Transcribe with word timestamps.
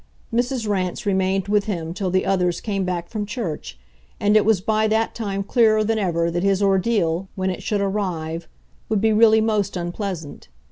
Mrs. 0.33 0.67
Rance 0.67 1.05
remained 1.05 1.47
with 1.47 1.65
him 1.65 1.93
till 1.93 2.09
the 2.09 2.25
others 2.25 2.59
came 2.59 2.85
back 2.85 3.07
from 3.07 3.23
church, 3.23 3.77
and 4.19 4.35
it 4.35 4.45
was 4.45 4.59
by 4.59 4.87
that 4.87 5.13
time 5.13 5.43
clearer 5.43 5.83
than 5.83 5.99
ever 5.99 6.31
that 6.31 6.41
his 6.41 6.59
ordeal, 6.59 7.27
when 7.35 7.51
it 7.51 7.61
should 7.61 7.81
arrive, 7.81 8.47
would 8.89 8.99
be 8.99 9.13
really 9.13 9.41
most 9.41 9.77
unpleasant. 9.77 10.47